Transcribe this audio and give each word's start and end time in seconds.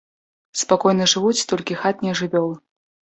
Спакойна 0.61 1.05
жывуць 1.13 1.45
толькі 1.51 1.77
хатнія 1.83 2.15
жывёлы. 2.21 2.57